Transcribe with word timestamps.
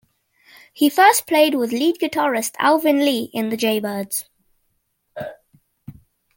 He 0.73 0.89
first 0.89 1.27
played 1.27 1.53
with 1.53 1.71
lead 1.71 1.99
guitarist 1.99 2.55
Alvin 2.57 3.05
Lee 3.05 3.29
in 3.35 3.49
The 3.49 3.55
Jaybirds. 3.55 4.23